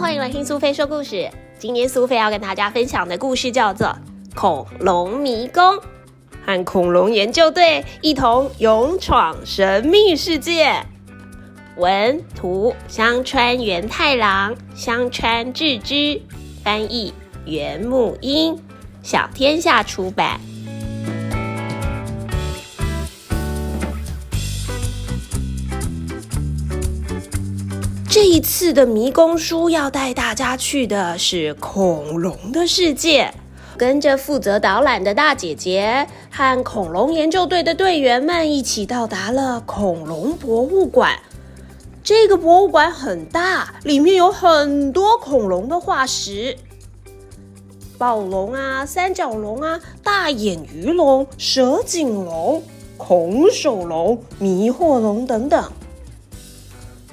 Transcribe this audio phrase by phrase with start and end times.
[0.00, 1.30] 欢迎来听苏菲说故事。
[1.56, 3.86] 今天苏菲要跟大家分享的故事叫做
[4.34, 5.62] 《恐龙迷宫》，
[6.44, 10.84] 和恐龙研究队一同勇闯神秘世界。
[11.76, 16.20] 文图香川元太郎，香川智之
[16.64, 17.14] 翻译，
[17.46, 18.58] 原木英，
[19.02, 20.40] 小天下出版。
[28.24, 33.30] 这一次的迷宫书要带大家去的是恐龙的世界，
[33.76, 41.18] 跟着负责导览的大姐姐和恐龙研究队的队员们一起到达了恐龙博物馆。
[42.02, 46.56] 这个博物馆很大，里面有很多恐龙的化石，
[47.98, 52.62] 暴龙啊、三角龙啊、大眼鱼龙、蛇颈龙、
[52.96, 55.70] 恐手龙、迷惑龙等等。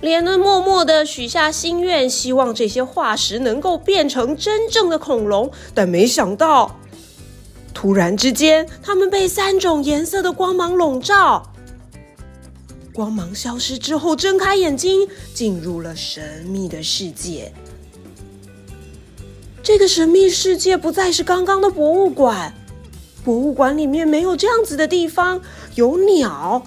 [0.00, 5.50] 莲恩默默的许下心愿，希望这些化石能够变成真正的恐龙。
[5.74, 6.80] 但没想到，
[7.74, 11.52] 突然之间，它们被三种颜色的光芒笼罩。
[12.94, 17.52] 光芒消失之后，睁开眼睛，进入了神秘的世界。
[19.62, 22.54] 这个神秘世界不再是刚刚的博物馆，
[23.22, 25.42] 博物馆里面没有这样子的地方，
[25.74, 26.62] 有鸟。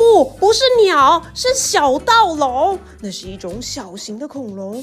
[0.00, 2.78] 不，不是鸟，是小盗龙。
[3.02, 4.82] 那是一种小型的恐龙。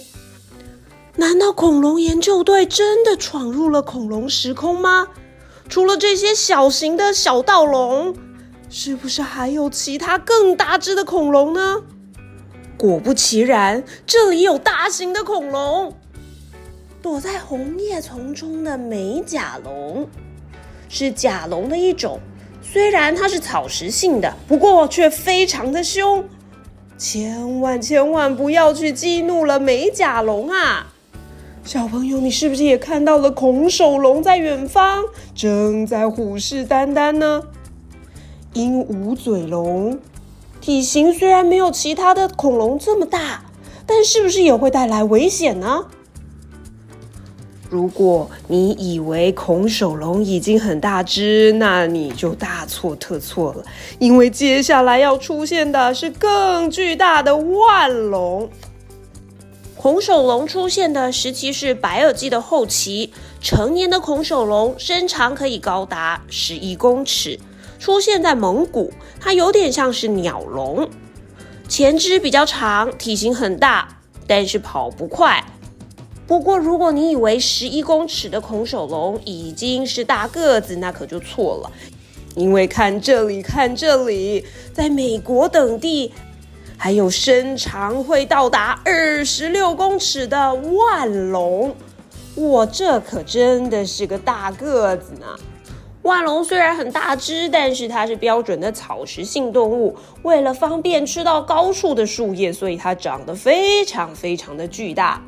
[1.16, 5.08] 难道恐龙研究队真的闯入了恐龙时空吗？
[5.68, 8.16] 除了这些小型的小盗龙，
[8.70, 11.82] 是不是还有其他更大只的恐龙呢？
[12.78, 15.96] 果不其然，这里有大型的恐龙。
[17.02, 20.08] 躲在红叶丛中的美甲龙，
[20.88, 22.20] 是甲龙的一种。
[22.62, 26.24] 虽然它是草食性的，不过却非常的凶，
[26.98, 30.88] 千万千万不要去激怒了美甲龙啊！
[31.64, 35.04] 小朋友，你是不是也看到了恐手龙在远方，
[35.36, 37.44] 正在虎视眈眈呢？
[38.54, 40.00] 鹦鹉嘴龙
[40.62, 43.44] 体型虽然没有其他的恐龙这么大，
[43.86, 45.86] 但是不是也会带来危险呢？
[47.70, 53.64] 如果你以为恐手龙已经很大只，那你就大错特错了。
[54.00, 58.50] 因为接下来要出现的是更巨大的万龙。
[59.76, 63.12] 恐手龙出现的时期是白垩纪的后期，
[63.42, 67.40] 成年的恐手龙身长可以高达十一公尺，
[67.78, 68.92] 出现在蒙古。
[69.20, 70.90] 它有点像是鸟龙，
[71.68, 75.44] 前肢比较长，体型很大，但是跑不快。
[76.28, 81.72] 不过，如果你以为十一公尺的恐手龙已经是大个子，那可就错了。
[82.36, 86.12] 因为看这里，看这里，在美国等地，
[86.78, 91.74] 还有身长会到达二十六公尺的万龙。
[92.36, 95.26] 哇，这可真的是个大个子呢！
[96.02, 105.22] 万龙虽然很大只，但是它是标准的草食性动物，为了方便吃到高处的树叶，所以它长得非常非常的巨大。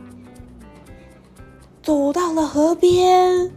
[1.89, 3.49] 走到了河边，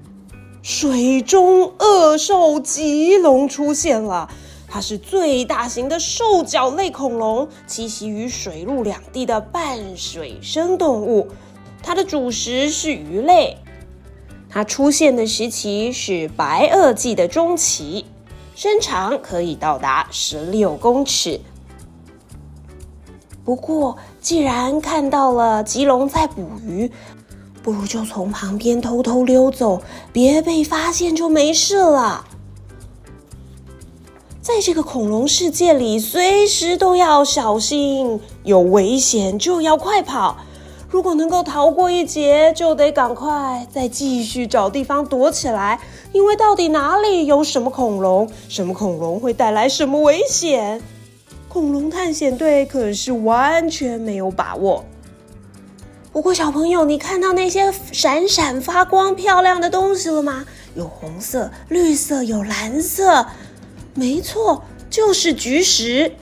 [0.62, 4.31] 水中恶兽棘龙出现了。
[4.66, 11.28] 它是最大型的兽脚类恐龙，栖息于水陆两地的半水生动物。
[11.82, 13.59] 它的主食是鱼类。
[14.48, 18.06] 它出现的时期是白垩纪的中期，
[18.54, 21.38] 身长可以到达十六公尺。
[23.44, 26.91] 不过，既然看到了棘龙在捕鱼。
[27.62, 29.81] 不如就从旁边偷偷溜走，
[30.12, 32.25] 别被发现就没事了。
[34.41, 40.39] 在这个恐龙世界里，随时都要小心，有危险就要快跑。
[40.91, 45.81] 如果能够逃过一劫，就得赶快再继续找地方躲起来，
[46.12, 50.83] 因为到底哪里有什么恐龙，什么恐龙会带来什么危险，
[51.48, 54.84] 恐龙探险队可是完全没有把握。
[56.12, 60.44] 不过，小朋友，你看到那些闪闪发光、漂亮的东西了吗？
[60.74, 63.26] 有红色、绿色，有蓝色。
[63.94, 66.12] 没错，就是菊石，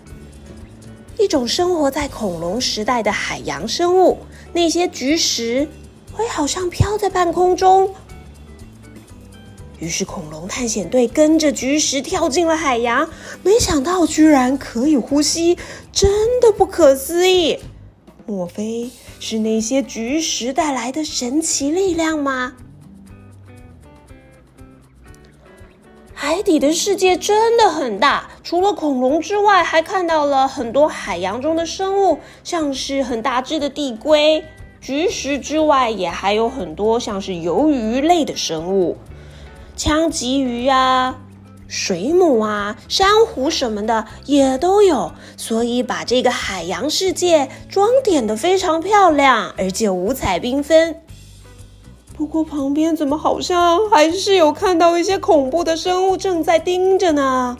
[1.18, 4.18] 一种生活在恐龙时代的海洋生物。
[4.52, 5.68] 那些菊石
[6.12, 7.92] 会好像飘在半空中。
[9.80, 13.10] 于是，恐龙探险队跟着菊石跳进了海洋，
[13.42, 15.58] 没想到居然可以呼吸，
[15.90, 17.58] 真的不可思议。
[18.26, 18.90] 莫非
[19.20, 22.54] 是那些菊石带来的神奇力量吗？
[26.14, 34.42] 海底的世界真的很大，除了恐龙之外，还看到了很多海洋中的生物，像是很大只的地龟、
[34.80, 38.96] 菊石之外，也还有很多像是鱿鱼类的生物，
[39.76, 41.20] 枪鲫鱼啊、
[41.70, 45.12] 水母啊、珊瑚什么的也都有。
[45.36, 51.00] 所以把这个海洋世界装点的非常漂亮，而且五彩缤纷。
[52.16, 57.56] 不过旁边怎么好像还是有看到一些恐怖的生物正在盯着呢？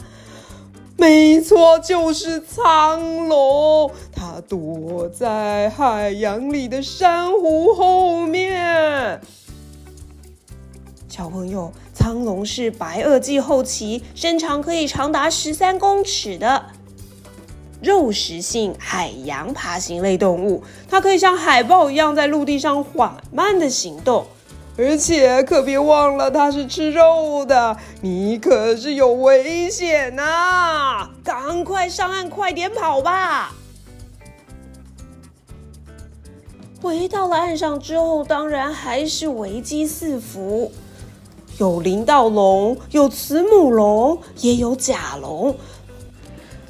[0.97, 9.19] 没错，就是苍龙，它躲在海洋里的珊瑚后面。
[11.09, 16.65] 小朋友，苍龙是白垩纪后期，身长可以长达十三公尺的
[17.79, 24.25] 肉食性海洋爬行类动物，它可以像海豹一样在陆地上缓慢的行动。
[24.79, 31.07] 而且可别忘了，它是吃肉的，你可是有危险呐！
[31.23, 33.53] 赶快上岸，快点跑吧！
[36.81, 40.71] 回到了岸上之后，当然还是危机四伏，
[41.61, 45.55] 有林盗龙，有慈母龙，也有甲龙。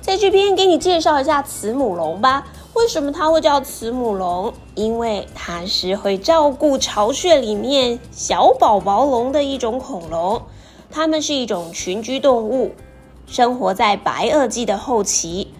[0.01, 2.45] 在这边给你介绍一下慈母龙吧。
[2.73, 4.53] 为什么它会叫慈母龙？
[4.75, 10.41] 因为它是会照顾巢穴里面小宝宝龙的一种恐龙。
[10.89, 12.73] 它们是一种群居动物，
[13.27, 15.53] 生活在白垩纪的后期。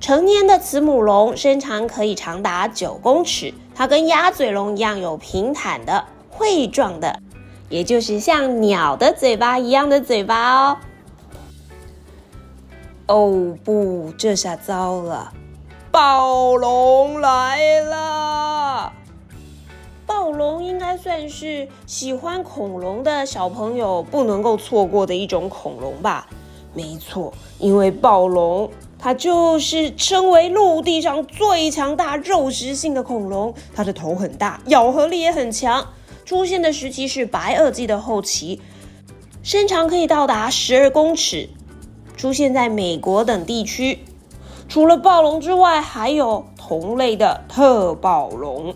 [0.00, 7.20] 成年的慈母龙身长可以长达九公尺，它跟鸭嘴龙一样有平坦的喙状的，
[7.68, 10.76] 也就是像鸟的嘴巴一样的嘴巴哦。
[13.06, 15.32] 哦不，这下糟了！
[15.90, 18.92] 暴龙来了！
[20.06, 26.26] 暴龙应该算是喜欢恐龙的小朋友不能够错过的一种恐龙吧？
[26.72, 35.86] 没错，因为暴龙它就是称为陆地上最强大肉食性的恐龙，它的头很大，咬合力也很强。
[36.24, 38.60] 出现的时期是白垩纪的后期，
[39.42, 41.50] 身长可以到达十二公尺，
[42.16, 43.98] 出现在美国等地区。
[44.68, 48.74] 除了暴龙之外，还有同类的特暴龙，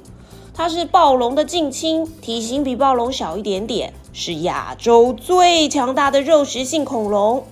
[0.53, 7.45] 它是暴龙的近亲，体型比暴龙小一点点，是亚洲最强大的肉食性恐龙。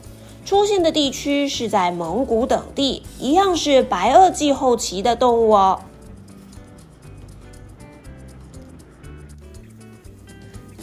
[0.44, 5.80] 出现的地区是在蒙古等地，一样是白垩纪后期的动物哦。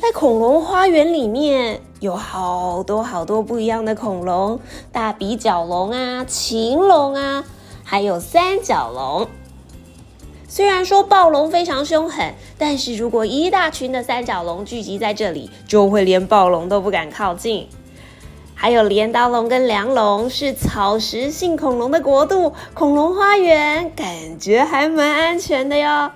[0.03, 4.59] 在恐龙花园里面有好多好多不一样的恐龙，
[4.91, 7.45] 大鼻角龙啊，禽龙啊，
[7.85, 9.29] 还有三角龙。
[10.45, 17.69] 虽然说暴龙非常凶狠，但是如果一大群的三角龙聚集在这里，就会连暴龙都不敢靠近。
[18.53, 26.11] 还有镰刀龙跟梁龙是草食性恐龙的国度，恐龙花园感觉还蛮安全的哟。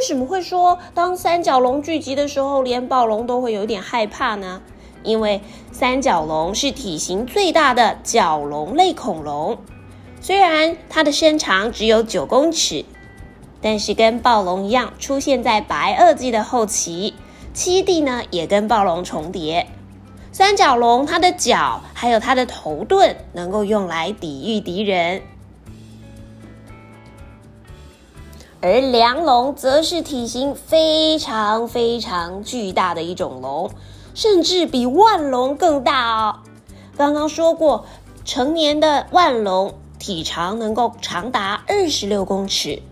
[0.00, 4.62] 为什么会说当三角龙聚集的时候，连暴龙都会有点害怕呢？
[5.02, 5.42] 因为
[5.72, 9.58] 三角龙是体型最大的角龙类恐龙，
[10.22, 12.86] 虽然它的身长只有九公尺，
[13.60, 17.12] 但是跟暴龙一样出现在白垩纪的后期，
[17.54, 19.66] 栖地呢也跟暴龙重叠。
[20.32, 25.20] 三角龙它的脚还有它的头盾能够用来抵御敌人。
[28.62, 33.70] 而梁龙则是体型非常非常巨大的一种龙，
[34.14, 36.40] 甚至比万龙更大哦。
[36.94, 37.86] 刚刚说过，
[38.26, 42.82] 成年的万龙体长能够长达二十六公尺，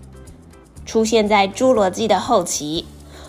[0.86, 2.86] 出现在侏罗纪的后期；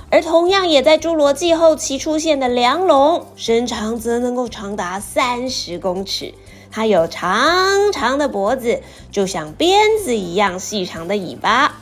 [0.10, 6.34] 而同样也在侏罗纪后期出现的梁龙，身长则能够长达三十公尺，
[6.72, 8.82] 它有长长的脖子，
[9.12, 11.76] 就像鞭子一样细长的尾巴。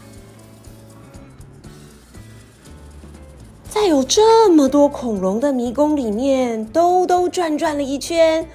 [3.87, 8.45] 有这么多恐龙的迷宫里面兜兜转转了一圈，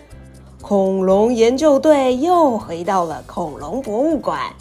[0.61, 4.53] 恐龙研究队又回到了恐龙博物馆。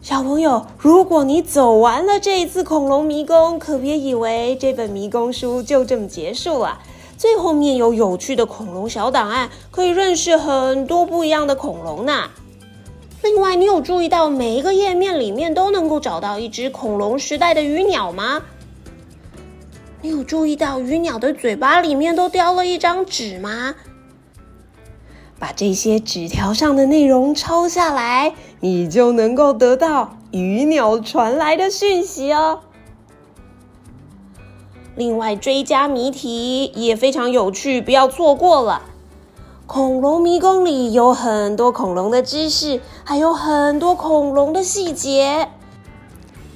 [0.00, 6.78] 小朋友，如果你走完了这一次恐龙迷宫，可别以为这本迷宫书就这么结束了。
[7.16, 12.30] 最后面有有趣的恐龙小档案，可以认识很多不一样的恐龙呢。
[13.24, 18.40] 另外，你有注意到每一个页面里面都能够找到一只恐龙时代的鱼鸟吗？
[20.00, 23.74] 你有注意到鱼鸟的嘴巴里面都叼了一张纸吗？
[25.40, 32.60] 把这些纸条上的内容抄下来，你就能够得到鱼鸟传来的讯息哦。
[34.94, 38.82] 另外，追加谜题也非常有趣，不要错过了。
[39.66, 45.48] 恐龙迷宫里有很多恐龙的知识，还有很多恐龙的细节。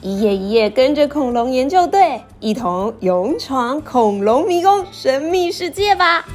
[0.04, 6.26] 一页一页跟着恐龙研究队，一同勇闯恐龙迷宫神秘世界吧！